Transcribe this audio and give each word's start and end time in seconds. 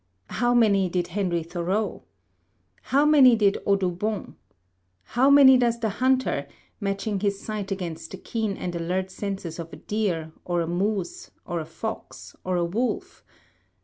how 0.31 0.51
many 0.51 0.89
did 0.89 1.09
Henry 1.09 1.43
Thoreau? 1.43 2.01
how 2.81 3.05
many 3.05 3.35
did 3.35 3.59
Audubon? 3.67 4.35
how 5.03 5.29
many 5.29 5.57
does 5.57 5.79
the 5.79 5.89
hunter, 6.01 6.47
matching 6.79 7.19
his 7.19 7.39
sight 7.39 7.71
against 7.71 8.09
the 8.09 8.17
keen 8.17 8.57
and 8.57 8.75
alert 8.75 9.11
senses 9.11 9.59
of 9.59 9.71
a 9.71 9.75
deer, 9.75 10.31
or 10.43 10.59
a 10.59 10.67
moose, 10.67 11.29
or 11.45 11.59
a 11.59 11.65
fox, 11.65 12.35
or 12.43 12.55
a 12.55 12.65
wolf? 12.65 13.23